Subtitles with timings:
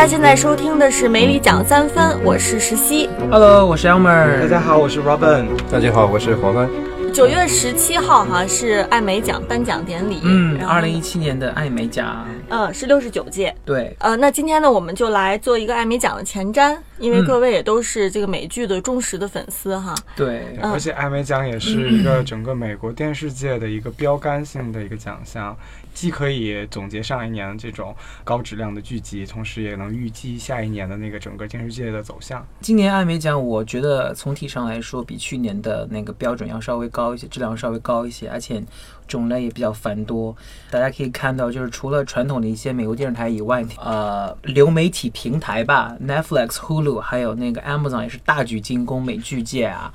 [0.00, 3.06] 家现在收听的是《梅里讲三分》，我是石溪。
[3.30, 4.40] Hello，我是 Elmer。
[4.40, 5.44] 大家好，我是 Robin。
[5.70, 6.66] 大家好，我是黄帆。
[7.12, 13.54] 九月十七号哈是艾美奖颁奖典礼，嗯，二零一七年的艾美奖，嗯是六十九届。
[13.62, 19.94] 对，呃，那今天呢，我们就来做一个艾美奖的前瞻，因为嗯各位也都是这个美剧的忠实的粉丝哈。
[20.14, 25.56] 对，嗯而且艾美奖也是一个整个美国电视界的一个标杆性的一个奖项，
[25.94, 32.46] 既可以总结上一年这种高质量的剧集，同时也能预计下一年的那个整个电视界的走向。
[32.60, 38.62] 今年艾美奖，我觉得总体上来说，比去年的那个标准要稍微高一些，质量稍微高一些，而且
[39.08, 40.34] 种类也比较繁多。
[40.70, 49.92] 大家可以看到，就是除了传统的一些美国电视台以外，呃，流媒体平台吧，Netflix、Hulu，还有那个 Amazon 也是大举进攻美剧界啊，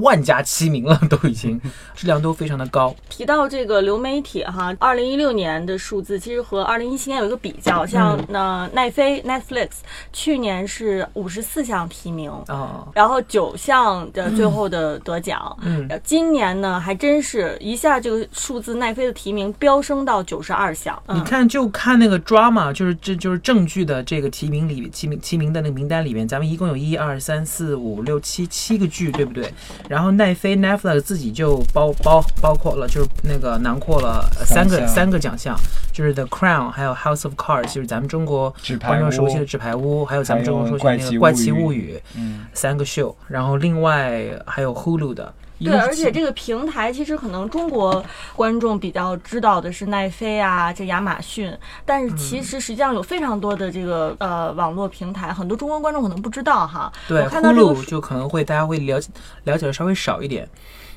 [0.00, 1.60] 万家齐名了，都已经
[1.94, 2.94] 质量都非常的高。
[3.08, 9.68] 提到这个流媒体哈，二零一六年的数字其实和二零一七年有一个比较，像嗯那奈飞 Netflix
[10.12, 15.56] 去年是五十四项提名，哦、然后九项的最后的得奖。
[15.62, 21.00] 嗯呃今年呢，还真是一下这个数字奈飞的提名飙升到九十二项。
[21.06, 29.52] 嗯你看，就看那个 drama，就是这就是正剧的这个提名里提名提名的那个名单里面，咱们一共有一二三四五六七七个剧，对不对？
[29.88, 35.56] 然后奈飞 Netflix 自己就包包包括了，就是那个囊括了呃三个三个奖项，
[35.92, 45.32] 就是 The Crown，还有 House of Cards，就是咱们中国观众熟悉的《纸牌屋》，还有咱们中国熟悉的那个《怪奇物语》嗯，三个秀，然后另外还有 Hulu 的。
[45.62, 56.92] 一对，而且这个平台其实可能中国观众比较知道的是奈飞啊，这亚马逊，但是其实实际上有非常多的这个呃网络平台，很多中国观众可能不知道哈。
[57.06, 59.08] 对我看到这个 Hulu 就可能会大家会了解
[59.44, 60.48] 了解的稍微少一点。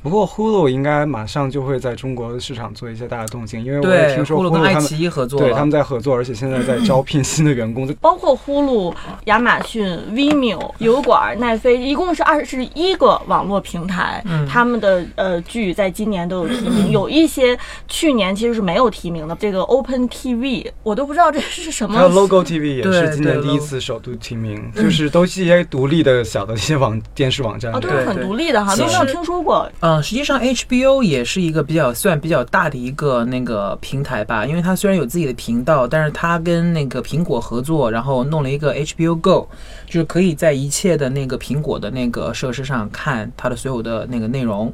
[0.06, 7.92] 不过 Hulu 应该马上就会在中国市场做一些大的动静，因为我听说，Hulu 跟爱他们奇艺合作对他们在合作，而且现在在招聘新的员工。
[8.00, 17.58] 包括呼噜、亚马逊、Vimeo、油管、奈飞，一共是二十一个网络平台，嗯他们的呃剧在今年都有提名，有一些
[17.88, 19.36] 去年其实是没有提名的。
[19.40, 27.80] 这个 Open TV 我都不知道这是什么还有 Logo TV 也是今年第一次首度提名，就是都是一些独立的小的一些网电视网站哦，。
[27.80, 29.68] 都是很独立的哈，都没有听说过。
[29.80, 39.48] 嗯，实际上 HBO 也是一个比较算比较大的一个那个平台吧，因为它虽然有自己的频道，但是它跟那个苹果合作，然后弄了一个 HBO Go，
[39.86, 44.74] 就是可以在一切的那个苹果的那个设施上看它的所有的那个内容。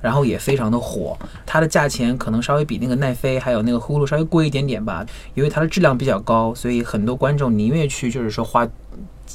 [0.00, 1.16] 然后也非常的火，
[1.46, 8.68] 它的价钱可能稍微比那个奈飞还有那个 Hulu 稍微贵一点点吧，因为它的质量比较高，所以很多观众宁愿去就是说花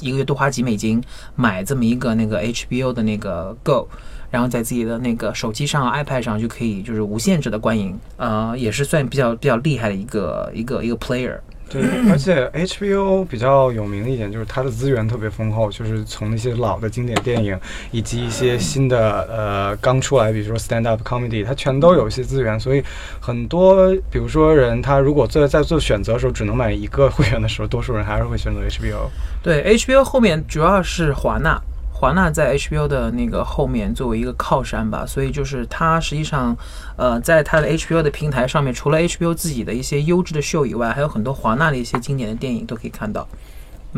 [0.00, 1.02] 一个月多花几美金
[1.36, 3.88] 买这么一个那个 HBO 的那个 Go，
[4.30, 11.38] 然后在自己的那个手机上、iPad 上就可以就是无限制的观影，呃，也是算比较比较厉害的一个一个一个 player。
[11.70, 22.82] 对，而且 HBO 比较有名的一点就是它的资源特别丰厚，就是从那些老的经典电影，以及一些新的呃刚出来，比如说 stand up comedy，它全都有一些资源，所以
[23.20, 29.10] 很多比如说人他如果在在做选择的时候只能买一个会员的时候，多数人还是会选择 HBO。
[29.42, 31.60] 对，HBO 后面主要是华纳，
[31.98, 36.56] 华纳在 HBO 的那个后面作为一个靠山吧，所以就是它实际上，
[36.96, 43.26] 呃，在它的 HBO 的平台上面，除了 HBO 自己的一些优质的秀以外，还有很多华纳的一些经典的电影都可以看到。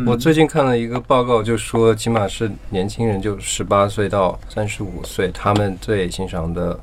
[0.07, 6.81] 我最近看了一个报告，就说起码是年轻人，就十八岁到三十五岁，他们最欣赏的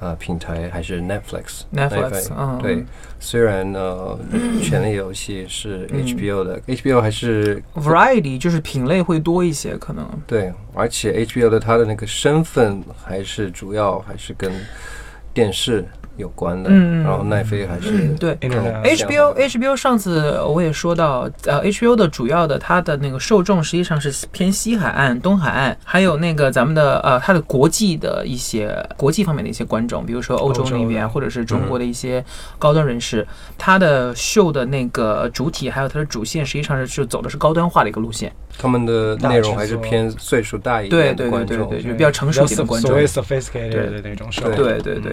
[0.00, 1.62] 呃平台还是 Netflix。
[1.74, 2.84] Netflix，嗯，对，
[3.18, 4.18] 虽然呢，
[4.62, 10.06] 《权力游戏》是嗯 HBO 的、h b o 还是 variety 就是品类会多一些，可能。
[10.26, 14.52] 对，而且 HBO 的它的那个身份还是主要还是跟
[15.32, 15.84] 电视
[16.16, 32.24] 有关的，嗯嗯然后奈飞还是对 HBO HBO 上次我也说到，呃，HBO 的主要的它的那个受众实际上是偏西海岸、东海岸，还有那个咱们的呃它的国际的一些国际方面的一些观众，比如说欧洲那边洲或者是中国的一些
[32.58, 33.26] 高端人士，
[33.58, 41.68] 它的秀的那个主体还有它的主线实际上是是走的是高端化的一个路线，他们的内容还是偏岁数大一点对对对的观众。
[41.68, 42.96] 对对，就比较成熟一点的观众所。
[42.96, 44.56] 谓 sophisticated 对的那种社会。
[44.56, 45.12] 对对对，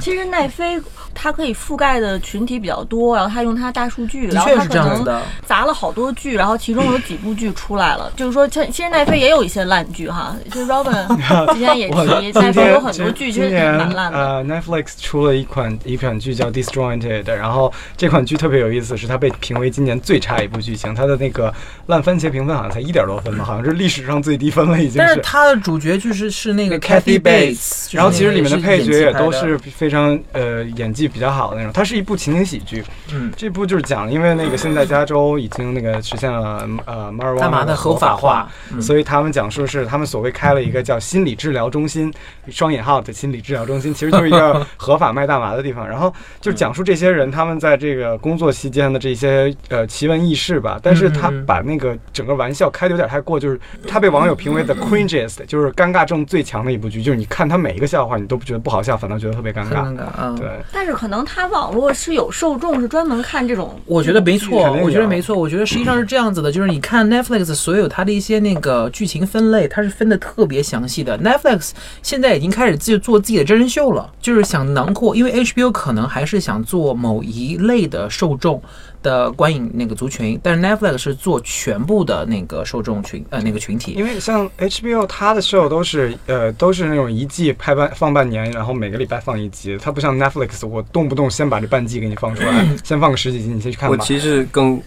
[0.00, 0.80] 其实奈飞
[1.14, 5.22] 它可以覆盖的群体比较多，然后它用它大数据，然后它可能。
[5.46, 11.06] 砸了好多剧，然后其中有几部剧出来了， 就是说，其实奈飞也有一些烂剧哈，就是 Robin
[11.52, 14.18] 之前也提，奈飞有很多剧其实蛮烂的。
[14.18, 21.52] 呃，Netflix 出了一款一款剧叫《Disjointed》，然后这款剧特别有意思，是它被评为今年最差一部剧情，它的那个
[21.88, 25.20] 烂番茄评分好像才一点多分吧，好像是历史上最低分了，已经但是是。
[25.20, 31.72] 它的主角就是是那个 Kathy Bates，然后其实里面的配角也都是非常呃演技比较好的那种。
[31.72, 42.12] 它是一部情景喜剧，嗯，这部就是讲，因为那个现在加州已经那个实现了呃马尔大麻的合法化，嗯所以他们讲述是他们所谓开了一个叫心理治疗中心，
[42.48, 45.88] 双引号的心理治疗中心，其实就是一个合法卖大麻的地方。
[45.88, 50.78] 然后就讲述这些人他们在这个工作期间的这些呃奇闻异事吧。
[50.82, 57.02] 但是他把那个整个玩笑开的有点太过，就是他被网友评为 the cringiest，就是尴尬症最强的一部剧。
[57.02, 59.84] 就是你看他每一个笑话，你都不觉得不好笑，反倒觉得特别尴尬。
[59.84, 63.78] 很尴尬，嗯，对，但是可能它网络是有受众，是专门看这种。
[63.86, 71.18] 我觉得没错我觉得没错，我觉得实际上是这样子的，就是你看 Netflix 所有它的一些那个剧情分类，它是分的特别详细的。
[71.18, 71.70] Netflix
[72.02, 78.62] 现在已经开始自做自己的真人秀了，就是想囊括，因为 HBO 可能还是想做某一类的受众
[79.02, 83.92] 的观影那个族群，但是 Netflix 是做全部的那个受众群呃那个群体。
[83.92, 89.76] 因为像 HBO 它的 show 都是呃都是那种一季拍半放半年，然后每个礼拜放一集。
[89.80, 93.96] 它不像 Netflix，我动不动先把这半季给你放出来，先放个十几集，你先去看吧。
[93.98, 94.80] 我其实更，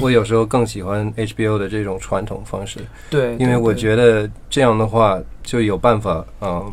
[0.00, 2.80] 我有时候更喜欢 HBO 的这种传统方式，
[3.10, 6.72] 对，因为我觉得这样的话就有办法，嗯，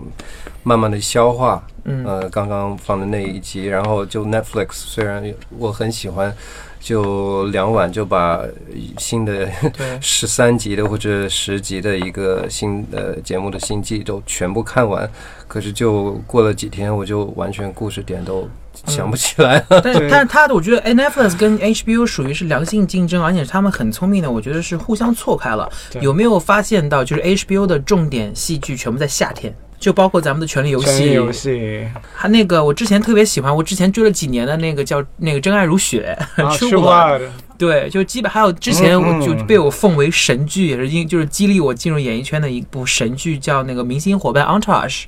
[0.64, 5.24] 慢慢的消化，嗯呃，刚刚放的那一集，然后就 Netflix 虽然
[5.58, 6.36] 我很喜欢，
[6.86, 8.40] 就两晚就把
[9.00, 15.10] 新的对 十三集的或者十集的一个新的节目的新季都全部看完，
[15.48, 18.48] 可是就过了几天，我就完全故事点都
[18.86, 19.82] 想不起来了。
[19.82, 25.68] 但对 但他的我觉得哎 Netflix 跟 HBO 属于是良性竞争，而且他们很聪明的，我觉得是互相错开了。
[26.02, 29.52] 有没有发现到，就是 HBO 的重点戏剧全部在夏天？
[29.80, 30.86] 就包括咱们的《权力游戏。
[30.86, 31.88] 权力》游戏。
[32.14, 37.22] 还那个我之前特别喜欢，我之前追了几年的那个叫那个《真爱如雪》啊 Blood，
[37.58, 45.04] 对，就基本还有之前我就被我奉为神剧，也是因就是激励我进入演艺圈的一部神剧，叫那个《明星伙伴 Entourage》，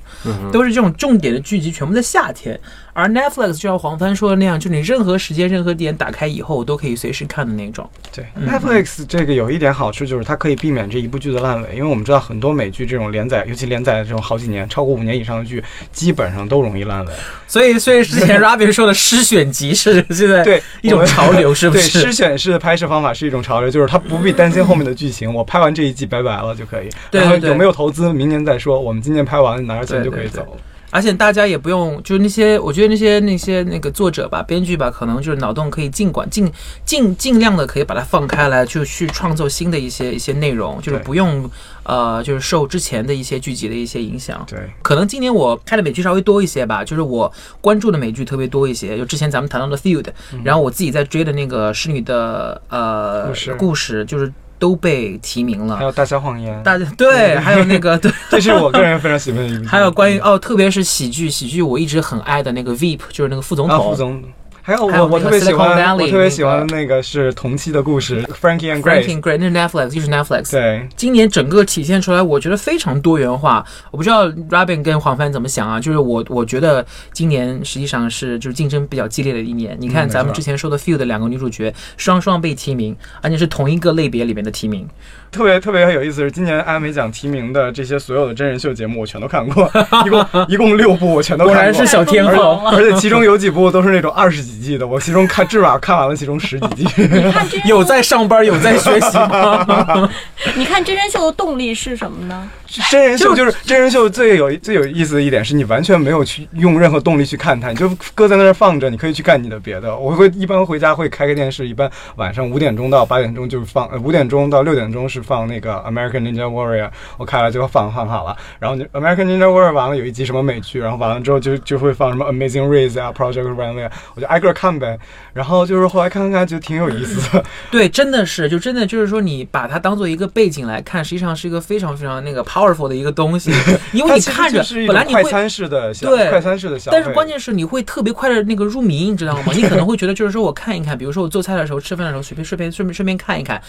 [0.50, 2.58] 都是这种重点的剧集，全部在夏天。
[2.94, 7.88] 而 Netflix 就像黄帆说的那样，就你任何时间、任何点打开以后，我都可以随时看的那种。
[8.12, 15.62] 对嗯 Netflix 这个有一点好处就是它可以避免这一部剧的烂尾，因为我们知道很多美剧这种连载，尤其连载的这种好几年、超过五年以上的剧，
[15.92, 17.12] 基本上都容易烂尾。
[17.46, 22.12] 所以，所以之前 Robin 说的诗选集是现在对，一种潮流，是不是对，是诗？
[22.12, 26.88] 选式的拍摄方法是一种潮流，就是他不必担心后面的剧情，我拍完这一季拜拜了就可以。
[27.10, 28.78] 然后有没有投资，明年再说。
[28.80, 30.56] 我们今年拍完拿着钱就可以走。
[30.98, 36.52] 而且大家也不用，就是那些，我觉得那些那些那个作者吧、编剧吧，可能就是脑洞可以尽管尽
[36.84, 41.48] 尽尽量的可以把它放开来，就去创作新的一些一些内容，就是不用
[41.84, 44.44] 呃，就是受之前的一些剧集的一些影响。
[44.50, 50.02] 对，可能今年我看的美剧稍微多一些吧，就是我关注的美剧特别多一些，就之前咱们谈到的《Field》，
[50.42, 53.54] 然后我自己在追的那个《侍女的呃故事。
[53.54, 55.76] 故事，就是都被提名了。
[55.76, 59.66] 还有《大小谎言》，大 家对，还有那个对， 这是我个人非常喜欢的一部。
[59.66, 63.90] 还有关于哦，特别是喜剧，喜剧我一直很爱的那个 Veep，就是那个副总啊，统。
[63.90, 64.22] 副总。
[64.68, 69.38] 还有我我特别喜欢我特别喜欢那的那个是同期的故事，Frankie and Grace。
[69.38, 70.50] 那是 Netflix，就是 Netflix。
[70.50, 73.64] 对，今年整个体现出来，我觉得非常多元化。
[73.90, 75.80] 我不知道 Robin 跟黄帆怎么想啊？
[75.80, 76.84] 就是我我觉得
[77.14, 79.74] 今年实际上是就是竞争比较激烈的一年。
[79.80, 84.86] 你看咱们之前说的 Few 的两个女主角双双被提名，而且是同一个类别里面的提名。
[85.30, 89.70] 特别特别有意思是，今年艾美奖提名的这些所有的真人秀节目，我全都看过，
[90.04, 91.54] 一共一共六部，我全都看过。
[91.54, 92.62] 果然是小天后。
[92.72, 96.88] 而且其中有几部都是那种二十几季的，我其中看至少看完了其中十几季。
[96.96, 100.08] 你看真有在上班，有在学习吗？
[100.56, 102.48] 你看真人秀的动力是什么呢？
[102.90, 109.96] 真人秀就是真人秀最有最有意思的一点是你完全没有去用任何动力去看它，你就搁在那儿放着，你可以去干你的别的。
[109.96, 118.36] 我会一般回家会开个电视，一般晚上五点钟到八点钟就是放，呃五点钟到六点钟是放那个 American Ninja Warrior，我开了就放放好了。
[118.58, 124.98] 然后你 American Ninja Warrior 完了有一集什么美剧，然后完了之后就就会放什么 Amazing Race 啊，Project Runway，我就挨个看呗。
[125.32, 127.44] 然后就是后来看看看就挺有意思的。
[127.70, 133.52] 对，真的是，就真的就是说，你把它当做一个背景来看，实际上是一个非常非常那个 powerful 的一个东西，
[133.92, 135.28] 因为你看着本来你会。
[135.28, 139.52] 餐式的消对快餐式的但是关键是你会特别快的那个入迷，你知道吗？
[139.54, 143.60] 你可能会觉得就是说我看一看，比如说我做菜的时候、吃饭的时候，随便顺便顺便顺便看一看，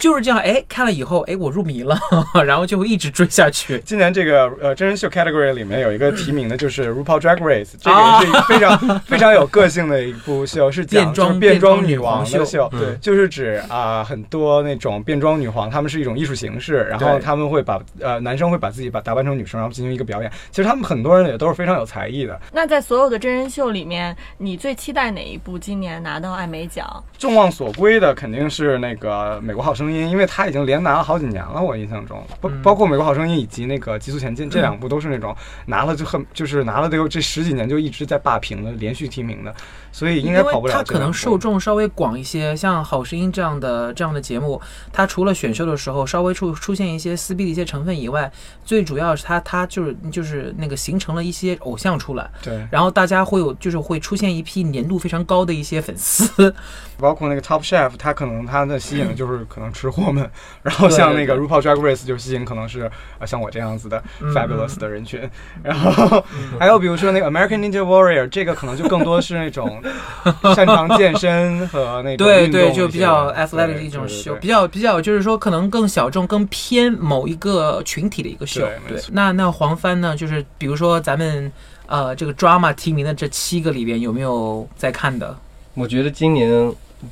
[0.00, 0.40] 就是这样。
[0.40, 1.96] 哎，看了以后，哎，我入迷了，
[2.44, 3.78] 然后就会一直追下去。
[3.84, 20.32] 今年这个呃真人秀 category 里面有一个提名的，就是 RuPaul Drag Race，这啊个也是一个非常 非常有个性的一部秀，是讲变装就是变装女女王的秀，对就是指啊、很多那种变装女皇，她们是一种艺术形式，然后对他们会把呃男生会把自己把打扮成女生，然后进行一个表演。
[20.50, 22.40] 其实他们很多人也都是非常有才艺的。
[22.52, 27.04] 那在所有的真人秀里面，你最期待哪一部今年拿到艾美奖？
[27.18, 32.62] 众望所归的肯定是那个《美国好声声音》，因为他已经连拿了好几年了，我印象中，包嗯。
[32.62, 35.34] 包括《美国好声音》以及那个《极速前进》这两部都是那种
[35.66, 39.54] 拿了就很就是拿了得有这十几年就一直在霸屏的，连续提名的，
[39.90, 44.60] 所以应该跑不了他可能受众稍微广一些，像《好声音》这样的这样的节目，
[44.92, 48.30] 它除了选秀的时候稍微出出现一些撕逼的一些成分以外，
[48.64, 56.54] 最主要是它它就是就是那个形成了一些偶像出来，对，然后大家会有就是会出现一批粘度非常高的一些粉丝，
[56.98, 60.28] 包括那个 Top Chef，他可能他的吸引的就是可能吃货们，
[60.62, 65.20] 然后像那个对 RuPaul Drag Race 就吸引可能是呃像我这样子的嗯 fabulous 的人群，
[65.64, 66.22] 然后
[66.58, 69.82] 还有比如说那个 American Ninja Warrior，这个可能就更多是那种
[70.54, 78.60] 擅长健身和那种对对，就比较 athletic 的一种秀，比较比较就是说可能更小众、更偏某一个群体的一个秀。
[78.86, 80.16] 对那那黄帆呢？
[80.16, 81.50] 就是比如说咱们
[81.86, 85.36] 呃这个 drama 提名的这七个里边，有没有在看的？
[85.74, 86.50] 我觉得今年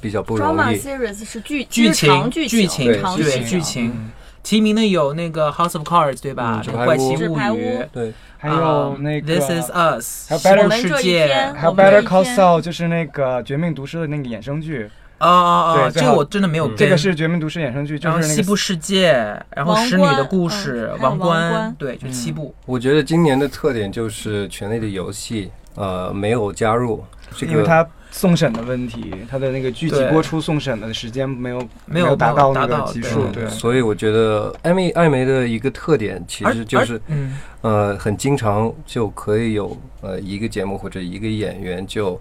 [0.00, 0.76] 比较不容 drama。
[0.78, 3.90] series 是剧剧情长剧剧情对长剧剧情。
[3.94, 4.10] 嗯。
[4.40, 6.62] 提名的有那个 House of Cards 对吧？
[6.72, 15.90] 怪奇物语，对，还有那个 This Is Us，还有西 Better- 部世界还有 Better Call Saul 就是那个《绝命毒师》的那个衍生剧，啊啊啊！
[15.90, 16.72] 这个我真的没有。
[16.74, 19.12] 这个是《绝命毒师》衍生剧，就然后是那个西部世界，
[19.50, 22.54] 然后王使女的故事王冠冠，对，就嗯七部。
[22.64, 25.50] 我觉得今年的特点就是《权力的游戏》
[25.82, 27.04] 呃没有加入
[27.36, 33.48] 这个，因为它送审的问题，它的那个剧集播出送审的时间没有没有达到那个达到对级数，嗯对。
[33.48, 42.20] 所以我觉得艾米艾梅的一个特点其实就是嗯，呃很经常就可以有呃一个节目或者一个演员就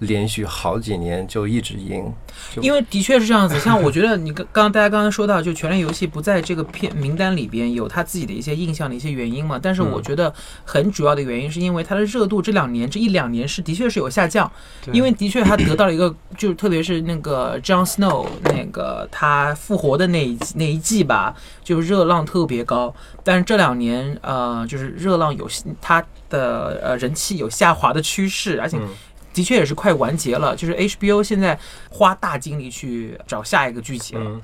[0.00, 2.12] 连续好几年就一直赢，
[2.60, 3.58] 因为的确是这样子。
[3.60, 9.58] 像我觉得你刚刚大家刚刚说到，就《权力游戏》不在这个片名单里边，有他自己的一些印象的一些原因嘛。
[9.62, 10.32] 但是我嗯觉得
[10.64, 14.50] 很主要的原因是因为它的热度这两年这一两年是的确是有下降，
[14.92, 21.34] 因为的确他得到了一个，就是特别是那个 Jon Snow 那个他复活的那一那一季吧，
[21.64, 22.94] 就是热浪特别高。
[23.24, 25.48] 但是这两年呃，就是热浪有
[25.80, 28.88] 它的呃人气有下滑的趋势，而且嗯
[29.36, 30.56] 的确也是快完结了。
[30.56, 31.58] 就是 HBO 现在
[31.90, 34.40] 花大精力去找下一个剧情，嗯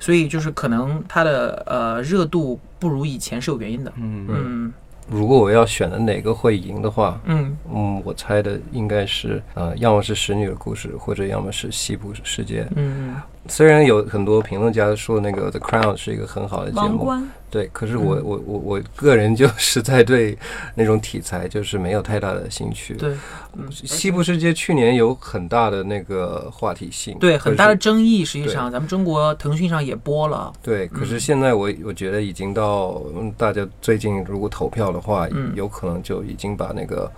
[0.00, 3.92] 所以就是可能它的呃热度不如以前是有原因的。
[3.96, 4.72] 嗯嗯
[5.08, 12.66] 如果我要选的哪个会赢的话，嗯嗯，我猜的应该是呃，要么是使女的故事，或者要么是西部世界。
[12.76, 13.14] 嗯
[13.48, 17.12] 虽然有很多评论家说那个《The Crown》是一个很好的节目，
[17.50, 18.22] 对，可是我嗯。
[18.24, 20.38] 我我我个人 就实在对
[20.76, 22.94] 那种题材就是没有太大的兴趣。
[22.94, 23.14] 对，
[23.56, 30.52] 嗯西部世界去年有很大的那个话题性，对很大的争议，实际上咱们中国腾讯上也播了。
[30.62, 31.20] 对，可是嗯。
[31.20, 35.52] 现在我我觉得已经到嗯大家最近如果投票的话，嗯。
[35.54, 37.10] 有可能就已经把那个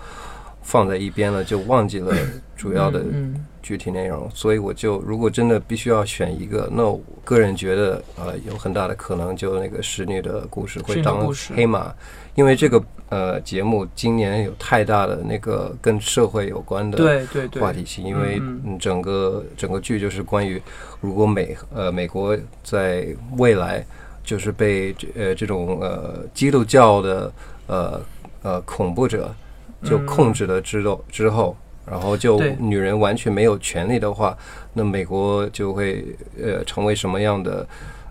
[0.62, 2.16] 放在一边了，就忘记了
[2.57, 4.30] 主要的嗯具体内容。
[4.35, 11.92] 所以我就如果真的必须要选一个，那我个人觉得呃有很大的可能就那个使女的故事会当黑马，
[12.35, 18.38] 因为这个呃节目今年有太大的那个跟社会有关的对对对，话题性，因为
[18.78, 20.61] 整个整个剧就是关于
[21.00, 23.83] 如果美呃美国在未来
[24.23, 27.33] 就是被这呃这种呃基督教的
[27.66, 28.00] 呃
[28.42, 29.35] 呃恐怖者
[29.83, 30.06] 就嗯。
[30.06, 34.36] 控制了之后之后，然后就女人完全没有权利的话，
[34.72, 36.04] 那美国就会
[36.42, 37.66] 呃成为什么样的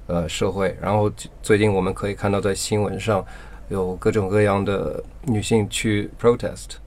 [0.07, 0.75] 呃社会？
[0.81, 1.11] 然后
[1.41, 3.25] 最近我们可以看到在新闻上
[3.69, 6.77] 有各种各样的女性去 protest。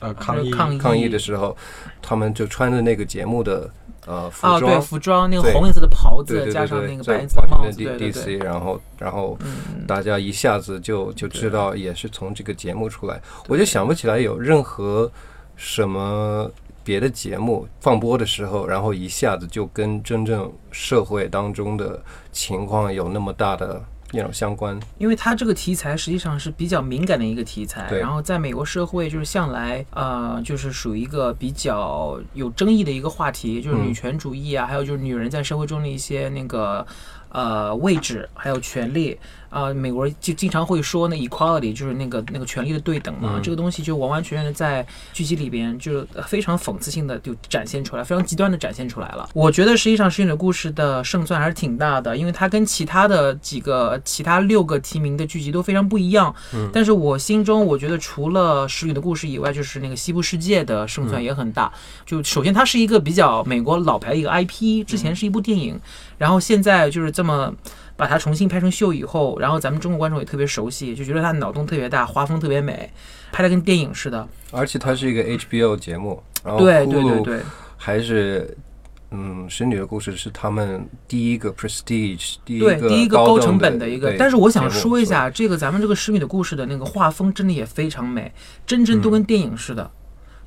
[0.00, 0.50] 呃抗议。
[0.50, 1.08] 抗议。
[1.10, 1.54] 的时候，
[2.00, 3.70] 他们就穿着那个节目的
[4.06, 15.12] 呃服啊，装，对，服装那个红颜色的袍子，对对加上那个白色的帽子，华盛顿对 D 对 DC，对，然后然后嗯，大家一下子就就知道也是从这个节目出来，我就想不起来有任何
[15.62, 16.50] 什么
[16.82, 22.02] 别的节目放播的时候，然后一下子就跟真正社会当中的
[22.32, 23.78] 情况有那么大的
[24.12, 24.80] 那种相关。
[24.96, 36.86] 因为它这个题材实际上是比较敏感的一个题材，然后在美国社会就是向来呃就是属于一个比较有争议的一个话题，就是嗯女权主义啊，还有就是女人在社会中的一些那个
[37.28, 39.18] 呃位置还有权利。
[39.50, 49.28] 啊、美国人就经常会说那 equality 就是那个那个权利的对等嘛，嗯这个东西就完完全全的在剧集里边就是非常讽刺性的就展现出来，非常极端的展现出来了。
[49.34, 56.32] 我觉得实际上《使女的故事》的胜算还是挺大的，因为它跟其他的几个其他六个提名的剧集都非常不一样。
[56.54, 61.72] 嗯但是我心中我觉得除了《使女的故事》以外，就是那个《西部世界》的胜算也很大。
[62.06, 65.76] 就首先它是一个比较美国老牌的一个 IP，之前是一部电影，
[66.18, 67.52] 然后现在就是这么。
[68.00, 72.90] 把它重新拍成秀以后，然后咱们中国观众也特别熟悉，就觉得它脑洞特别大，画风特别美，
[73.30, 74.26] 拍的跟电影似的。
[74.50, 77.40] 而且它是一个 HBO 节目，然后对对对对，
[77.76, 78.56] 还是
[79.10, 88.32] 嗯，《使女的故事》是他们第一个 Prestige 第一对，个第一个高成本的一个，但是我想说一下，这个咱们这个《使女的故事》的那个画风真的也非常美，
[88.66, 89.90] 真真都跟电影似的。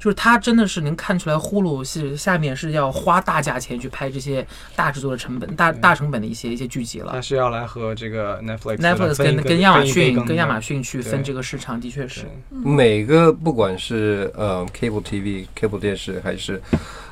[0.04, 4.46] 就是他真的是能看出来，呼噜是下面是要花大价钱去拍这些
[4.76, 7.22] 大制作的成本、大大成本的一些一些剧集了它。
[7.22, 12.26] 是要来和这个 Netflix Netflix 跟跟亚马逊跟亚马逊去分这个市场，的确是。
[12.50, 16.62] 每个不管是呃 cable TV、cable 电视还是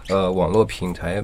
[0.10, 1.24] 呃网络平台，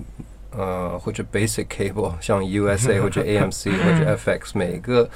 [0.51, 5.09] 呃或者 basic cable，像 USA 或者 AMC 或者 FX，每个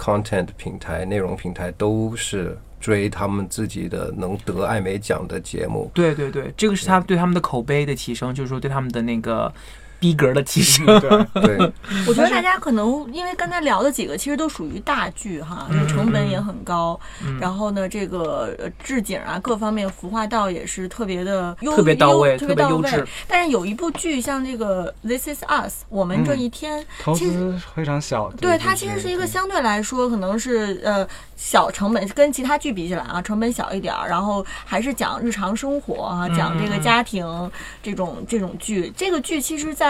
[0.00, 5.90] content 平台、内容平台都是追他们自己的能得艾美奖的节目。
[5.92, 9.52] 对对对，这个是他对他们的口碑的提升，就是说对他们的那个
[10.00, 10.84] 逼格的提升。
[10.98, 11.10] 对，
[11.56, 11.72] 对，
[12.08, 16.98] 我觉得大家可能因为刚才聊的几个其实都属于大剧哈，这个成本也很高，
[17.38, 23.06] 然后呢，这个呃置景啊各方面服化道也是特别的优特别到位优特特别到位优质。
[23.28, 28.30] 但是有一部剧像这个《This Is Us》，我们这一天，投其实资非常小。
[28.40, 37.50] 对它其实是一个相对来说可能是呃小成本，跟其他剧比起来啊，成本小一点儿，然后还是讲日常生活啊，讲这个家庭
[37.82, 38.90] 这种这种剧。
[38.96, 39.89] 这个剧其实，在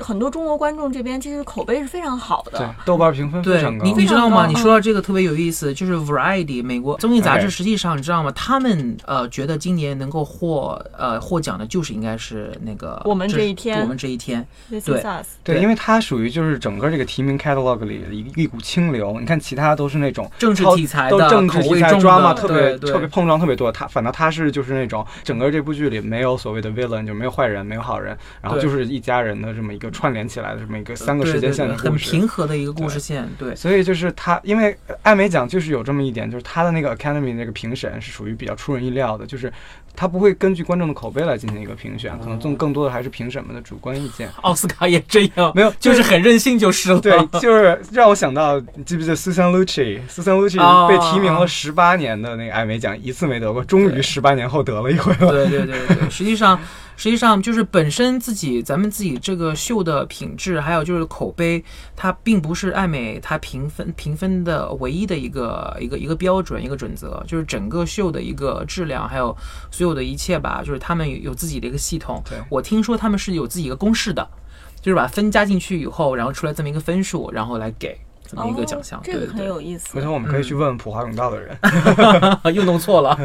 [0.00, 2.74] 很多中国观众这边其实口碑是非常好对的。
[2.84, 3.84] 豆瓣评分非对常高。
[3.84, 4.46] 你你知道吗？
[4.46, 8.30] 你说到这个特别有意思，就是 Variety 美国综艺杂志，实际上你知道吗？
[8.32, 14.46] 他们呃觉得今年能够获呃获奖的，就是应该是那个我们这一天我们这一天。
[14.70, 15.02] 对对，
[15.42, 19.18] 对因为它属于就是整个这个提名 catalog 里的一一股清流。
[19.20, 23.70] 你看其他都是那种政治题材的都政治题材口味重的 drama 特别对对特别碰撞特别多。
[23.70, 32.10] 他反倒他是就是那种整个这部剧里没有所谓的 villain，就没有坏人，没有好人，然后就是一家人的这么一个串联起来的这么一个三个时间线的故事。
[32.10, 33.54] 平和的一个故事线，对。
[33.54, 39.52] 所以就是他，因为呃艾美奖就是有这么一点，就是他的那个 Academy 那个评审是属于比较出人意料的，就是
[39.96, 44.28] 他不会根据观众的口碑来进行一个评选，可能更更多的还是评审们的主观意见。
[44.42, 47.00] 奥斯卡也这样，没有就是很任性就是了。
[47.00, 55.30] 对，就是让我想到，你记不记得 Susan Lucci？Susan Lucci 哦被提名了十八年的那个艾美奖，一次没得过，终于十八年后得了一回了。
[55.30, 56.58] 对对对对，实际上
[56.96, 61.62] 实际上就是本身自己咱们自己这个秀的品质，还有就是口碑，
[61.96, 69.36] 它并不是爱美它评分评分的唯一的一个一个一个标准一个准则，就是整个秀的一个质量，还有
[69.70, 72.38] 所有的一切吧，就是他们有有自己的一个系统对。
[72.48, 74.28] 我听说他们是有自己一个公式的，
[74.80, 77.98] 就是把分加进去以后，然后出来这么一个分数，然后来给
[78.34, 78.98] 这么一个奖项。
[78.98, 80.02] 哦这个很对对有意思回。
[80.02, 81.56] 头我们可以去问问普华永道的人。
[82.54, 83.18] 又弄错了。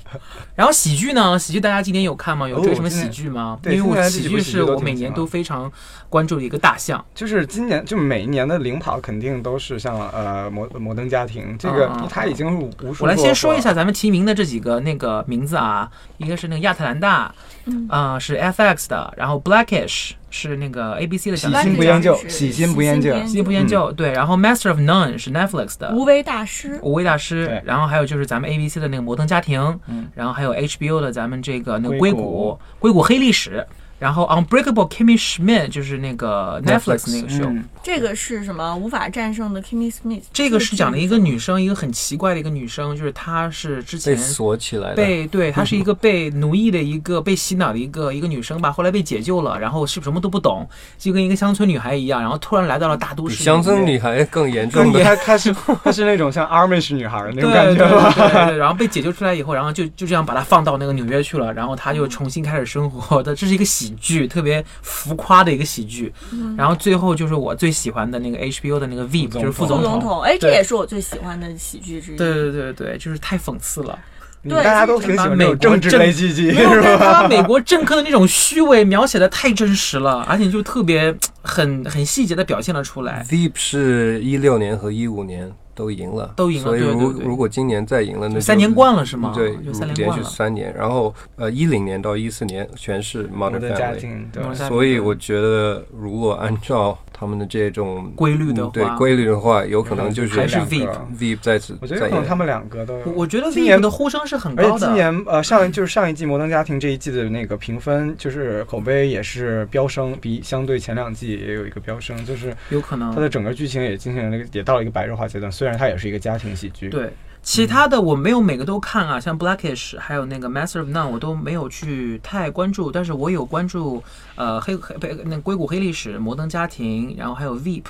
[0.54, 1.38] 然后喜剧呢？
[1.38, 2.48] 喜剧大家今年有看吗？
[2.48, 3.58] 有追什么喜剧吗？
[3.62, 5.70] 对因为我喜剧是我每年都非常
[6.08, 7.04] 关注的一个大项。
[7.14, 13.04] 就是今年，就每一年的领跑肯定都是像呃摩摩登家庭这个它已经是无数。
[13.04, 17.34] 我来先说一下，咱们提名的这几个那个名字啊，一个是那个亚特兰大，
[17.66, 23.14] 嗯啊、是 FX 的，然后 Blackish 是那个 ABC 的喜新不厌旧，喜新不厌旧。
[23.20, 25.92] 喜喜新不厌旧，对，然后 Master of None 是 Netflix 的。
[25.94, 33.64] 无为大师，无为大师，然后还有就是咱们 ABC 的那个《摩登家庭》，嗯然后还有 HBO 的咱们这个那个硅谷硅谷黑历史，
[34.04, 38.76] 然后 Unbreakable Kimmy Schmidt 就是那个 Netflix 那个 show，、嗯，这个是什么？
[38.76, 40.20] 无法战胜的 Kimmy Smith。
[40.30, 44.96] 这个是讲的一个女生，一个很奇怪的一个女生，就是她是之前被前锁起来的。
[44.96, 55.02] 被对，她是一个被奴役的一个被洗脑的一个一个女生吧，后来被解救了，然后是什么都不懂，就跟一个乡村女孩一样，然后突然来到了大都市乡村女孩更严更重的。
[55.02, 55.50] 她她是
[55.82, 58.12] 她是那种像 Amish 女孩的那种感对对觉吧？
[58.14, 66.12] 对对对，然后被解救出来以后，然后就就这样把她放到那个纽约去了，然后她就重新开始生活的，这是一个喜剧，特别浮夸的一个喜剧。
[66.56, 69.94] 然后最后就是我最喜欢的那个 HBO 的那个 VIP，就是副总统。
[69.94, 72.16] 副总统，哎，这也是我最喜欢的喜剧之一。
[72.16, 73.98] 对对对对，就是太讽刺了。
[74.46, 77.22] 对大家都挺喜欢这种政治类剧集，没有，是但是他吧？
[77.22, 83.24] 把美国政客的那种虚伪描写的太真实了，而且就特别很很细节的表现了出来。
[83.26, 87.26] Veep 是一六年和一五年都赢了，都赢了所以如对对对。
[87.26, 89.32] 如果今年再赢了，那就三连冠了是吗？
[89.34, 90.74] 对，就三连连续三年。
[90.74, 104.94] 然后呃，一零年到一四年全是我 Modern Family，所以我觉得如果按照他们的这种规律的话对规律的话，有可能就是还是 Veep Veep 在此我觉得有可能他们两个都我我觉得今年的呼声是很而且今。
[104.94, 113.14] 年呃上一就是上一季《摩登家庭》这一季的那个评分，就是口碑也是飙升，比相对前两季也有一个飙升，就是有可能。
[113.14, 115.50] 它的整个剧情也进行了一个也到了一个白热化阶段。
[115.52, 117.10] 虽然它也是一个家庭喜剧，对，
[117.44, 124.02] 其他的我没有每个都看啊，像 Blackish 还有那个 Master of None 我都没有去太关注，但是我有关注
[124.34, 127.84] 呃黑黑不那硅谷黑历史、摩登家庭，然后还有 Veep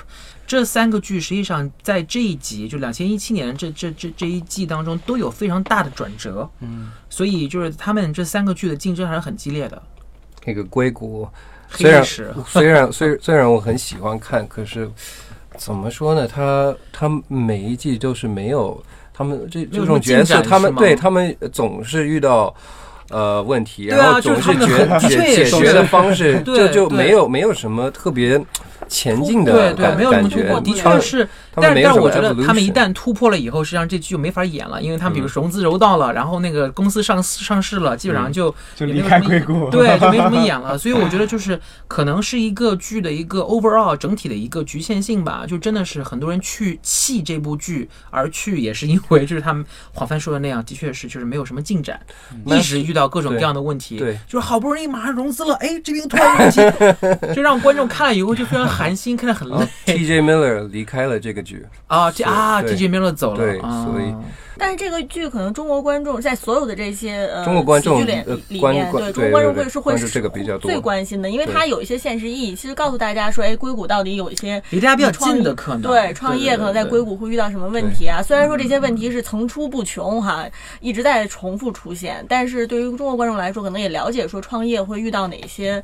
[0.45, 9.81] 这三个剧，实际上在这一集就两千一七年这这这这一季当中都有非常大的转折，嗯，所以就是他们这三个剧的竞争还是很激烈的。
[10.45, 11.27] 那个硅谷
[11.69, 14.91] 虽然黑历史 虽然虽虽然我很喜欢看，可是
[15.57, 16.27] 怎么说呢？
[16.27, 18.83] 他他每一季都是没有
[19.15, 22.53] 他们这这种角色，他们对他们总是遇到。
[23.11, 28.43] 呃，问题，然后总是他们解解解决的方式，这就就没有没有什么特别
[28.87, 31.27] 前进的对对，感没有什么感觉突破，的确是。
[31.57, 40.77] 但是但是我觉得他们一旦突破了以后，实际上这剧就没法演了，因为他们比如嗯融资揉到了，然后那个公司上市上市了，基本上嗯就就离开也没有什么硅谷，对， 就没什么演了。
[40.77, 41.57] 所以我觉得就是
[41.87, 51.97] 可能是一个剧的一个 overall 整体的一个局限性吧，就真的是很多人去弃这部剧，而去也是因为就是他们黄帆说的那样，的确是就是没有什么进展，
[52.45, 53.97] 一直遇到各种各样的问题。
[53.97, 62.11] 对，就是好不容易马上融资了，哎，这边突然有问题， 就让观众看了以后就非常寒心，看得很累 TJ Miller 离开了这个剧，啊。
[62.11, 64.13] 这啊，T J Miller 走了，对啊所以
[64.57, 68.11] 但是这个剧可能中国观众在所有的这些呃中国观众喜剧
[68.49, 77.15] 里面，对中国观众会是会关注这个比较多最关心的，因为它有一些现实意义，其实告诉大家说，哎，硅谷到底有一些离大家比较近的可能对创业可能在硅谷。
[77.15, 78.21] 会遇到什么问题啊？
[78.21, 80.45] 虽然说这些问题是层出不穷哈，
[80.81, 85.81] 一直在重复出现，但是对于中国观众来说，可能也了解说创业会遇到哪些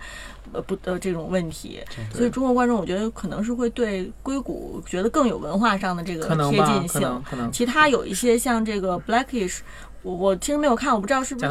[0.51, 1.79] 呃不呃这种问题，
[2.13, 7.23] 所以中国观众我觉得可能是会对硅谷觉得更有文化上的这个可能吧贴近，性可能。
[7.23, 7.49] 可能。
[7.49, 9.59] 其他有一些像这个 Blackish，
[10.03, 11.47] 我我其实没有看，我不知道是不是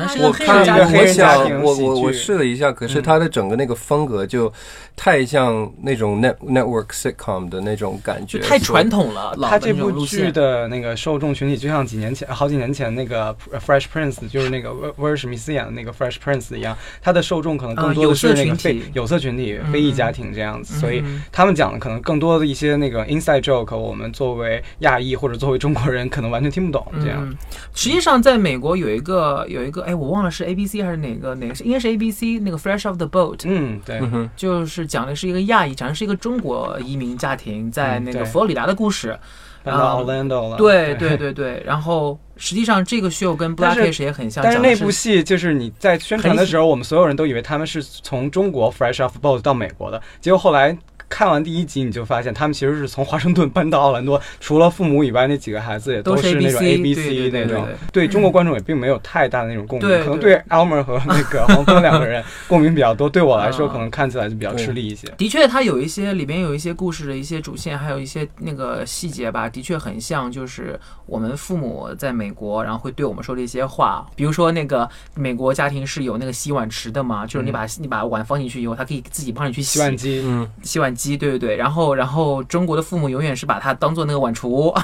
[0.46, 4.52] 它讲的是一个我我我我我试了一下，可是嗯它的整个那个风格就
[4.96, 9.00] 太像那种 net network sitcom 的那种感觉，太传统。
[9.12, 10.30] 了，老他的那种路这部剧。
[10.30, 27.18] 的那个受众群体，就像几年前、好几年前那个《Fresh Prince》，就是那个威威尔史密斯演的那个《Fresh Prince》一样，他的受众可能更多的是那个非嗯有色群体、嗯非裔家庭这样子，所以嗯他们讲的可能更多的一些那个 inside joke，我们作为亚裔或者作为中国人，可能完全听不懂这样。
[27.20, 27.36] 嗯，
[27.74, 34.00] 实际上在美国有一个有一个，哎，我忘了是 A B C 还是哪个哪个，应该是 A B C 那个 Fresh Off the Boat，、嗯，对，
[34.34, 39.18] 就是讲的是一个亚裔，讲的是一个中国移民家庭在那个佛罗里达的故事。
[39.62, 40.56] 搬到 Orlando 了。
[40.56, 41.34] 对对对。
[41.34, 50.74] 对，然后实际上这个秀跟 Blackish 也很像，但是那部戏就是你在宣传的时候，我们所有人都以为他们是从中国 fresh off boat 到美国的，结果后来
[51.10, 58.08] 看完第一集，你就发现他们其实是从华盛顿搬到奥兰多，除了父母以外，那几个孩子也都是是那种 ABC A B 对对对那种对，对。
[58.08, 60.42] 中国观众也并没有太大的那种共鸣，对可能对对。
[60.48, 63.72] Elmer 和那个 黄蜂两个人 共鸣比较多，对我来说啊。
[63.72, 65.06] 可能看起来就比较吃力一些。
[65.18, 74.06] 的确，它有一些里边有一些故事的一些主线，还有一些那个细节吧，的确很像，就是我们父母在美国，然后会对我们说的一些话。
[74.14, 81.56] 比如说，那个美国家庭是有那个洗碗池的嘛，就是你把、你把碗放进去以后，它可以自己帮你去洗洗碗机，嗯，洗碗机，对对对。
[81.56, 84.74] 然后然后中国的父母永远是把它当做那个碗橱，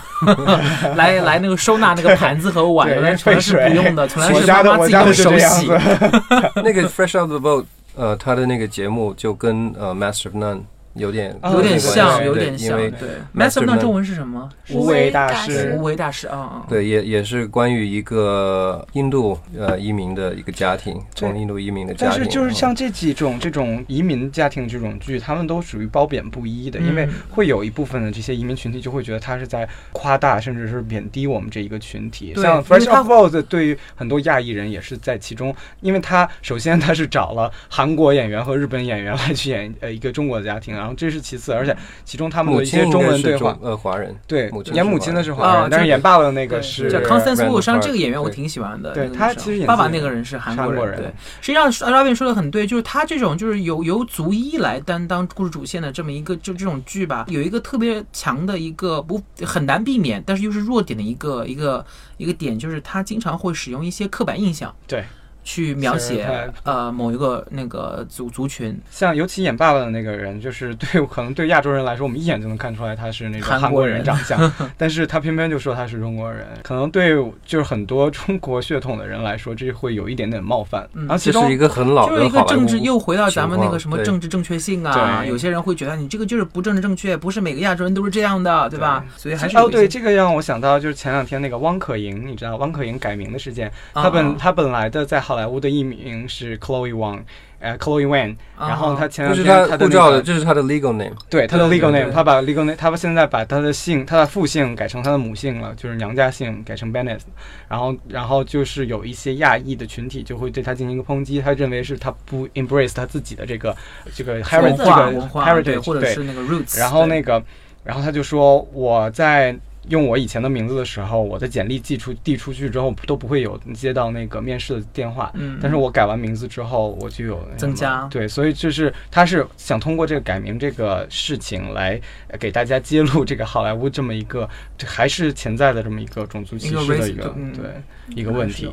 [0.97, 5.69] 来来那个收纳那个盘子和碗，对原来从来是不用的，从来我是妈妈自己用手洗。
[6.65, 7.65] 那个 Fresh Out the Boat，
[7.97, 10.63] 呃，他的那个节目就跟呃 Master of None
[10.97, 12.77] 有点哦有点像，有点像。
[12.77, 14.49] 对 Master，Master 那中文是什么？
[14.71, 16.67] 无为大师师无为大师啊啊！
[16.69, 22.09] 对，也也是关于一个印度呃移民的一个家庭，从印度移民的家庭。
[22.09, 32.35] 但是就是嗯像这几种这种移民家庭这种剧，他们都属于褒贬不一的，因为嗯会有一部分的这些移民群体就会觉得他是在夸大甚至是贬低我们这一个群体。
[32.37, 43.59] 像 Fresh Off Boat 对于很多亚裔人也是在其中，因为他首先他是找了韩国演员和日本演员来去演呃一个中国的家庭，然后这是其次，而且其中他们母的一些中文对话。
[43.61, 48.93] 呃华人，对母，亲演母亲的是华啊人，但是演爸爸的那个是叫康斯坦斯沃商这个演员我挺喜欢的。
[48.93, 51.07] 对他其实演爸爸那个人是韩国人对，
[51.41, 61.85] 实际上 Robin 说的很对，就是他这种就是由由族裔来担当故事主线的这么一个就这种剧吧，有一个特别强的一个不很难避免，但是又是弱点的一个一个
[62.19, 65.05] 一个点，就是他经常会使用一些刻板印象对。
[65.47, 66.29] 去描写
[66.65, 68.77] 呃某一个那个族族群。
[68.91, 80.87] 像尤其演爸爸的那个人，就是对 可能对亚洲人来说，我们一眼就能看出来他是那种韩国人人长相， 但是他偏偏就说他是中国人，可能对就是很多中国血统的人来说，这会有一点点冒犯。
[80.95, 89.05] 嗯然后其中这是一个很老就是一个政治，又回到咱们那个什么政治正确性啊，有些人会觉得你这个就是不政治正确，不是每个亚洲人都是这样的，对吧？
[89.17, 97.21] 所以还是哦，对，这个让我想到就是前两天那个汪可盈，你知道汪可盈改名的事件，他本啊他本来的在好莱坞的艺名是 Chloe Wang。
[97.59, 101.15] 呃，Chloe Wan，啊然后他前两天他护照的，这是他的 legal name。
[101.31, 107.21] 对他的 legal name，他把 legal name，他现在把他的姓，他的父姓改成他的母姓了，就是娘家姓改成 Bennett，
[107.67, 113.75] 然后然后就是有一些亚裔的群体就会对他进行一个抨击，他认为是他不 embrace 他自己的这个
[114.15, 117.43] 这个 heritage 文这个化文化对，heritage 对，或者是那个 roots，然后那个
[117.83, 119.57] 然后他就说我在
[119.89, 125.31] 用我以前的名字的时候，我的简历寄出递出去之后都不会有接到那个面试的电话。
[125.35, 134.49] 嗯但是我改完名字之后，我就有增加对，所以就是他是想通过这个改名这个事情来呃给大家揭露这个好莱坞这么一个
[134.85, 138.71] 还是潜在的这么一个种族歧视的一个嗯对一个问题。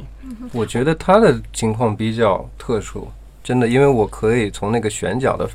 [0.52, 3.08] 我觉得他的情况比较特殊，
[3.44, 5.48] 真的，因为我可以从那个选角的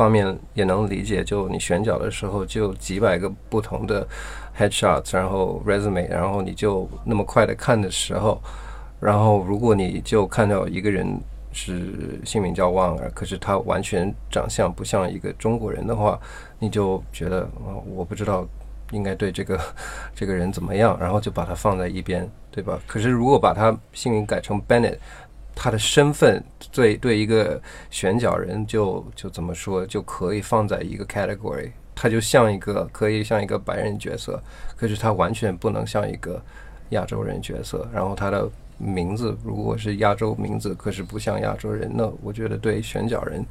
[0.00, 4.08] 方面也能理解，就你选角的时候就几百个不同的
[4.58, 8.40] headshots，然后 resume，然后你就那么快的看的时候，
[8.98, 11.06] 然后如果你就看到一个人
[11.52, 16.18] 是姓名叫旺儿，可是他完全长相不像一个中国人的话，
[16.58, 18.48] 你就觉得、呃我不知道
[18.92, 19.60] 应该对这个
[20.14, 22.80] 这个人怎么样，然后就把他放在一边，对吧？
[22.86, 24.96] 可是如果把他姓名改成 Bennett，
[25.54, 27.60] 他的身份对对一个
[27.90, 34.42] 选角人就就怎么说，就可以放在一个 category，他就像一个可以像一个白人角色，
[34.76, 36.42] 可是他完全不能像一个
[36.90, 37.86] 亚洲人角色。
[37.92, 43.44] 然后他的名字如果是亚洲名字，可是不像亚洲人，那我觉得对选角人，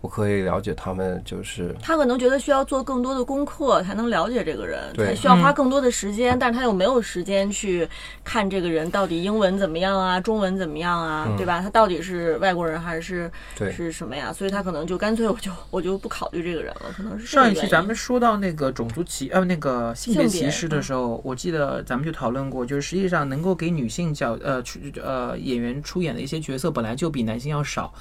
[0.00, 7.88] 我可以了解他们就是他可能觉得需要做更多的功课才能了解这个人，对才需要花更多的时间，但是他又没有时间去
[8.22, 11.60] 看这个人到底英文怎么样啊，中文怎么样啊，嗯对吧？
[11.60, 14.32] 他到底是外国人还是对是什么呀？
[14.32, 27.92] 所以他可能就干脆我就我就不考虑这个人了，可能是上一期咱们说到那个种族歧呃那个性别性别歧视的时候，我记得咱们就讨论过，就是实际上能够给女性角呃出呃演员出演的一些角色本来就比男性要少，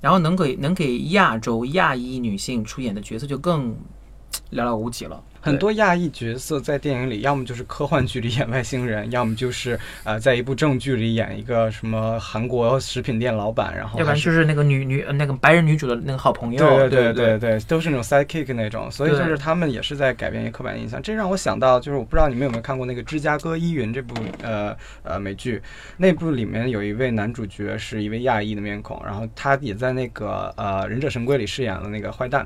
[0.00, 3.70] 然后能给能给亚洲亚裔女性出演的角色就更
[4.50, 5.22] 寥寥无几了。
[5.46, 17.46] 很多亚裔角色在电影里，要么就是科幻剧里演外星人， 要么就是呃，在一部正剧里演一个什么韩国食品店老板，然后要不然就是那个女女呃那个白人女主的那个好朋友，对对对对。
[17.46, 19.26] 对，都是那种 sidekick 那种，所以就对。
[19.26, 21.00] 是他们也是在改变一个刻板印象。
[21.00, 25.62] 这让我想到，就是我不知道你们有没有看过那个《芝加哥依云》这部呃呃美剧，
[25.96, 32.44] 那部里面有一位男主角是一位亚裔的面孔，然后他也在那个呃《忍者神龟》里饰演了那个坏蛋。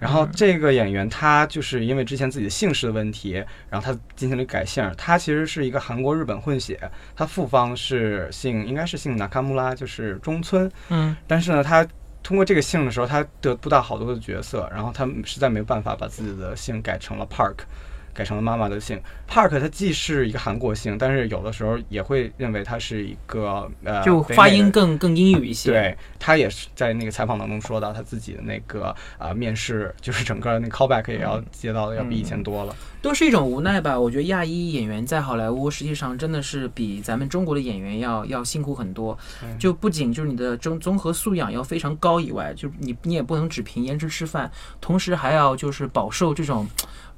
[0.00, 3.34] 然后这个演员他就是因为之前自己的姓氏的问题，
[3.68, 4.90] 然后他进行了改姓。
[4.96, 6.80] 他其实是一个韩国日本混血，
[7.14, 10.70] 他父方是姓应该是姓纳卡穆拉，就是中村。
[10.88, 11.86] 嗯，但是呢，他
[12.22, 17.56] 通过这个姓的时候，他得不到好多的角色，然后他实在没有办法把自己的姓改成了 Park，
[18.12, 19.00] 改成了妈妈的姓。
[19.28, 25.70] Park 它既是一个韩国姓，但是有的时候也会认为它是一个呃就发音更更英语一些。
[25.70, 28.86] 对他也是在那个采访当中说到他自己的那个
[29.18, 32.74] 啊、呃面试，就是整个那个 callback 也要接到的要比以前多了。
[33.02, 33.98] 都是一种无奈吧。
[33.98, 39.16] 我觉得亚裔演员在好莱坞实际上真的是比咱们中国的演员要要辛苦很多。
[39.42, 46.66] 嗯就不仅就是你的综综合素养要非常高以外，就你你也不能只凭颜值吃饭，同时还要就是饱受这种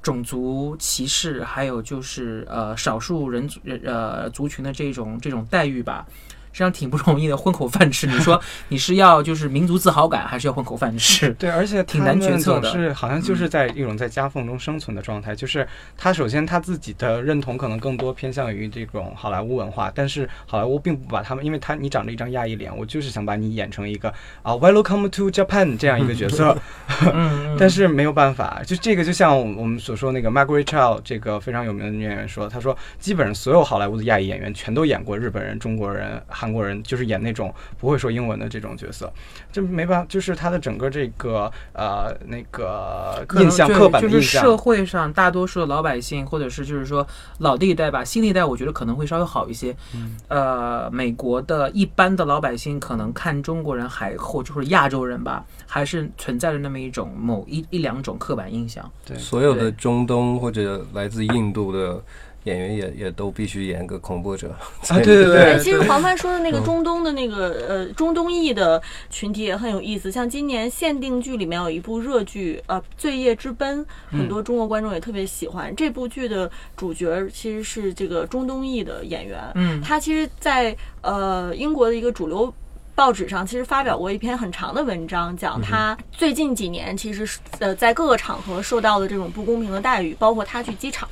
[0.03, 6.05] 种族歧视，还有就是呃少数人族呃族群的这种这种待遇吧。
[6.53, 8.07] 实际上挺不容易的，混口饭吃。
[8.07, 8.39] 你说
[8.69, 11.31] 你是要就是民族自豪感，还是要混口饭吃？
[11.33, 15.35] 对，而且挺难决策的是好像就是在一种在夹缝中生存的状态。
[15.35, 24.13] 就是他首先他自己的认同可能更多偏向于这种好莱坞文化，但是好莱坞并不把他们，因为他你长着一张亚裔脸，我就是想把你演成一个
[24.43, 26.55] 啊 Welcome to Japan 这样一个角色。
[27.13, 39.11] 嗯，但是没有办法，就这个就像我们所说那个 Margaret Cho 这个非常有名的女演员说，她说基本上所有好莱坞的亚裔演员全都演过日本人、中国人、韩国人，就是演那种不会说英文的这种角色，
[39.51, 44.43] 这没办法，就是他的整个这个呃那个印象刻板的就是印象。
[44.43, 47.07] 社会上大多数的老百姓，或者是就是说
[47.39, 49.73] 老的一代吧，新的一代，我觉得可能会稍微好一些。
[49.95, 58.91] 嗯呃，美国的一般的老百姓可能看中国人还或者是亚洲人吧，还是存在着那么一种某一一两种刻板印象。
[59.05, 62.03] 对所有的中东或者来自印度的
[62.43, 64.49] 演员也也都必须演个恐怖者。
[64.89, 66.63] 啊，对对对，其实黄帆说的那个嗯。
[66.63, 73.79] 中东的那个呃中东裔的群体也很有意思，像今年限定剧里面有一部热剧呃《罪业之奔》，
[74.11, 75.73] 很多中国观众也特别喜欢。
[75.75, 79.81] 这部剧的主角其实是这个中东裔的演员，嗯。
[79.81, 82.53] 他其实在，呃英国的一个主流。
[82.95, 91.09] 报纸上其实发表过一篇很长的文章，讲他最近几年其实是呃在各个场合受到的这种不公平的待遇，包括他去机场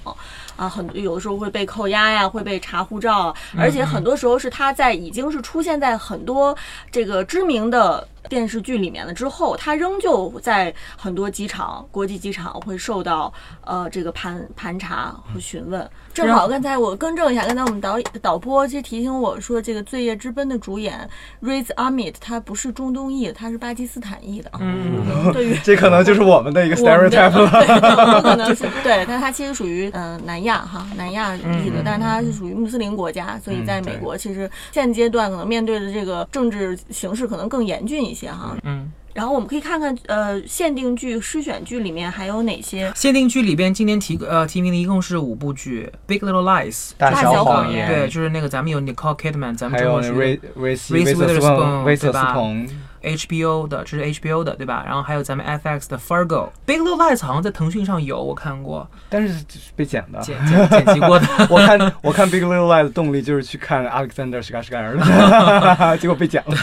[0.61, 6.55] 啊，很有的时候会被扣押呀，会被查护照啊，而且很多时候是他在已经是出现在很多
[6.91, 13.33] 这个知名的电视剧里面了之后，他仍旧在很多机场、国际机场会受到
[13.65, 15.89] 呃这个盘盘查和询问。
[16.13, 21.09] 正好刚才我更正一下，刚才我们导导播其实提醒我说，这个《罪业之奔》的主演
[21.41, 24.59] Riz Ahmed 他不是中东裔的，他是巴基斯坦裔的啊。
[24.61, 27.49] 嗯，对于 这可能就是我们的一个 stereotype 了。
[27.65, 38.57] 对，有可能是对，但他其实属于嗯、呃南亚哈，南亚裔嗯的，但是他是属于穆斯林国家，所以在美国其实现阶段可能面对的这个政治形势可能更严峻一些哈。
[38.63, 42.91] 嗯，然后我们可以看看呃限定剧、诗选剧里面还有哪些？
[42.95, 46.89] 限定剧里边今年提呃提名的一共是五部剧，《Big Little Lies》。
[46.97, 47.87] 大小小谎言。
[47.87, 52.33] 对，就是那个咱们有 Nicole Kidman，咱们还有那中国是瑞瑞斯 Reese 威瑟斯 Witherspoon，彭威瑟斯对吧？
[52.33, 52.67] 彭，
[53.01, 54.83] HBO 的，这是 HBO 的，对吧？
[54.85, 56.27] 然后还有咱们 FX 的 Fargo，
[56.65, 60.19] 《Big Little Lies》好像在腾讯上有，我看过，但是这是被剪的。
[60.21, 61.27] 剪剪剪辑过的。
[61.49, 66.55] 我看我看 Big Little Lies 的动力就是去看 Alexander 史卡史盖尔的，结果被剪了。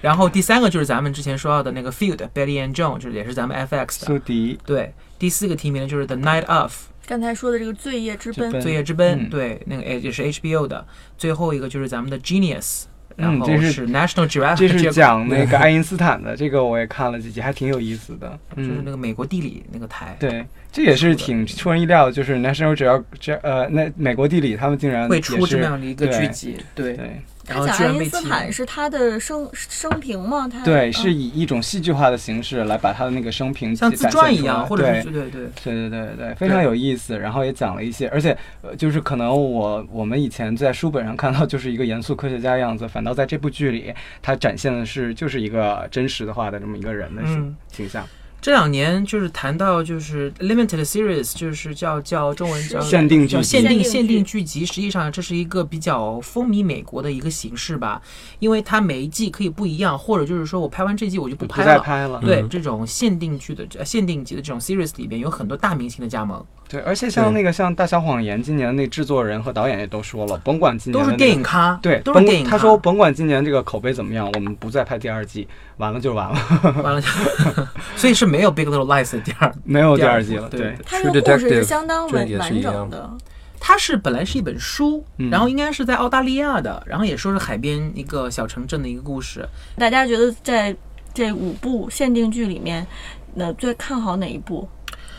[0.00, 4.06] 然后第三个就是咱们之前说到的那个 Field Betty and Joan，就是也是咱们 FX 的。
[4.06, 6.72] 苏迪，对，第四个提名的就是 The Night of
[7.06, 10.86] 刚才说的这个罪业之奔之奔罪业之奔，嗯对，那个也也是 HBO 的。
[11.18, 12.84] 最后一个就是咱们的 Genius，
[13.16, 18.38] 然后嗯这是是 National Geographic，这是讲那个爱因斯坦的，这个我也看了几集，还挺有意思的。
[18.56, 30.48] 嗯就是那，个美国地理那个台，对，这也是挺出人意料的，就是 National 只要这呃，那美国地理他们竟然会出这么样的一个剧集，对，对然后他讲爱因居然被提斯坦是他的生生平吗？
[30.48, 37.18] 他对，嗯是以一种戏剧化的形式来把他的那个生平像自传一样，或者对是对对对，对对非常有意思。
[37.18, 48.06] 然后也讲了一些，而且呃，就是可能我我们以前在书本上看到就是一个严肃科学家样子，反倒在这部剧里，他展现的是就是一个真实的话的这么一个人的形、嗯形象。
[48.40, 54.64] 这两年就是谈到就是 limited series，就是叫叫中文叫限定剧集叫限定限定剧集。
[54.64, 58.00] 实际上这是一个比较风靡美国的一个形式吧，
[58.38, 61.74] 因为它每一季可以不一样，或者就是说我拍完这季我就不不拍了。
[61.74, 72.52] 再拍了，对嗯这种限定剧的呃限定级的这种 series 里边有很多大明星的加盟，对，而且像那个像《大小谎言》，今年那制作人和导演也都说了，甭管今年都是电影咖，对，都是电影咖。
[72.52, 75.46] 他说甭管今年这个口碑怎么样，我们不再拍第二季，
[75.80, 76.38] 完了就完了，
[76.84, 77.08] 完了就，
[77.96, 79.52] 所以是没有 Big Little Lies 的第二。
[79.64, 80.48] 没有第第二二季了。
[80.48, 83.10] 对部对对，他 True 这个故事是相当完完整的。
[83.58, 89.46] 它是本来是一本书，嗯然后应该是在澳大利亚的，然后也说是海边一个小城镇的一个故事。
[89.76, 90.74] 大家觉得在
[91.12, 92.86] 这五部限定剧里面，
[93.34, 94.68] 那最看好哪一部？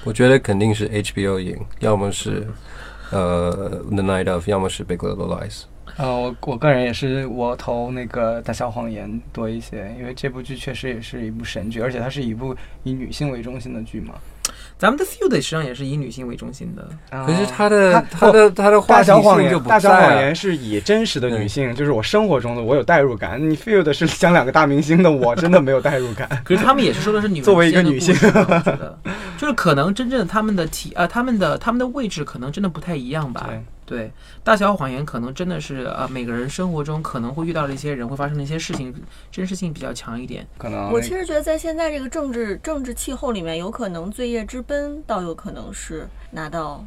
[0.03, 2.47] 我觉得肯定是 HBO 赢，要么是
[3.11, 3.51] 呃
[3.91, 5.63] The Night of，要么是 Big Little Lies。
[5.97, 14.13] 呃，我我个人也是，我投那个《大小谎言》多一些，因为这部剧确实也是一部神剧，而且它是一部以女性为中心的剧嘛。
[14.77, 16.89] 咱们的 Field 实际上也是以女性为中心的，
[17.25, 23.39] 可是他的它他的他的大话题小谎言性就，不大小谎言是以真实的女性，就是我生活中的我有代入感。
[23.47, 26.27] 你 field 是讲两个大明星的，我真的没有代入感。
[26.43, 28.15] 可是他们也是说的是女 人作为一个女性
[29.37, 33.49] 就是可能真正的他们的体呃他们的他们的位置可能真的不太一样吧。
[33.91, 34.09] 对，
[34.41, 38.93] 大小谎言可能真的是呃每个人生活中可能会遇到的一些人会发生的一些事情，
[39.29, 40.47] 真实性比较强一点。
[40.57, 46.85] 可能我其实觉得在现在这个政治政治气候里面，有可能《罪业之奔》倒有可能是拿到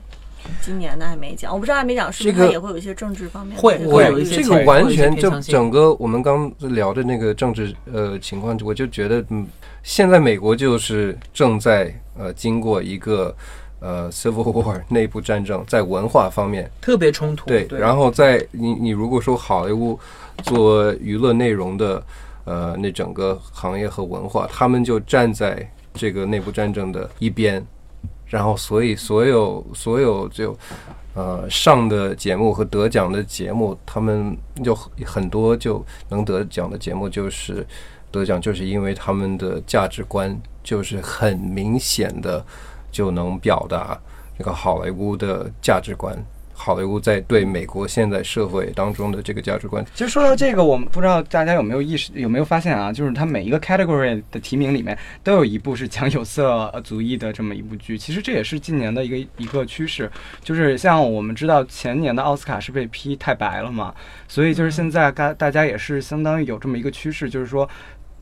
[0.62, 1.52] 今年的艾美奖。
[1.52, 9.46] 我不知道艾美奖是不是它也会有一些政治方面的会这个会有一些这个完全就整个我们刚聊的那个政治呃情况，我就觉得嗯，
[9.82, 13.36] 现在美国就是正在呃经过一个
[13.84, 20.00] 呃 civil war 内部战争，在文化方面特别冲突，对，然后在你你如果说好莱坞
[20.42, 22.02] 做娱乐内容的
[22.44, 27.62] 呃那整个行业和文化，他们就站在这个内部战争的一边，
[28.26, 30.56] 然后所以所有所有就
[31.14, 37.64] 呃上的节目和得奖的节目，他们就很多就能得奖的节目就是
[38.10, 42.44] 得奖，就是因为他们的价值观就是很明显的
[42.94, 43.98] 就能表达
[44.38, 46.16] 这个好莱坞的价值观。
[46.56, 52.92] 好莱坞在对美国现在社会当中的这个价值观，其实说到这个，我们不知道大家有没有意识，有没有发现啊？
[52.92, 57.98] 就是它每一个 category 的提名里面都有一部是讲有色族裔的这么一部剧。
[57.98, 60.08] 其实这也是近年的一个一个趋势，
[60.44, 63.92] 就是像我们知道前年的奥斯卡是被批太白了嘛，
[64.28, 67.68] 所以就是现在大大家也是相当于有这么一个趋势，就是说。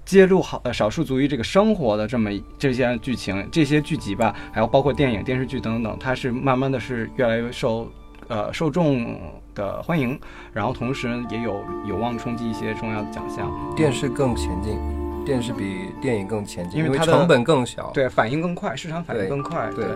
[0.04, 7.90] 揭露好呃少数族裔这个生活的这么这些剧情、这些剧集吧，还有包括电影、电视剧等等，它是慢慢的是越来越受
[8.28, 9.18] 呃受众
[9.54, 10.18] 的欢迎，
[10.52, 13.50] 然后同时也有有望冲击一些重要的奖项。
[13.76, 14.78] 电视更前进，
[15.24, 19.86] 电视比电影更前进，因为它的成本更小，对，反应更快，市场反应更快，对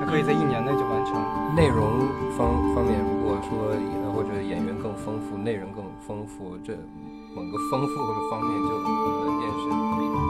[0.00, 1.14] 它可以在一年内就完成。
[1.54, 3.68] 内容方方面，如果说
[4.04, 6.72] 呃或者演员更丰富，内容更丰富，这
[7.34, 10.21] 某个丰富的方面就呃电视比电影。